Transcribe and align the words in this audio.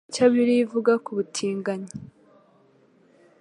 ICYO 0.09 0.25
BIBILIYA 0.31 0.61
IVUGA 0.65 0.93
kubutinganyi 1.05 1.91